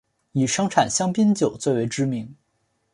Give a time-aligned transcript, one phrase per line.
[0.31, 2.35] 以生产香槟酒最为知名。